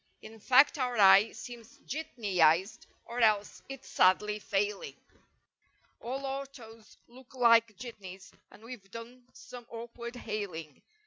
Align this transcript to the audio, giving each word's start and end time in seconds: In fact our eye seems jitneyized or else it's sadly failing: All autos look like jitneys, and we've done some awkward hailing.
In 0.23 0.39
fact 0.39 0.79
our 0.79 0.97
eye 0.97 1.31
seems 1.31 1.77
jitneyized 1.85 2.87
or 3.05 3.19
else 3.19 3.61
it's 3.69 3.87
sadly 3.87 4.39
failing: 4.39 4.95
All 5.99 6.25
autos 6.25 6.97
look 7.07 7.35
like 7.35 7.77
jitneys, 7.77 8.31
and 8.49 8.63
we've 8.63 8.89
done 8.89 9.27
some 9.33 9.67
awkward 9.69 10.15
hailing. 10.15 10.81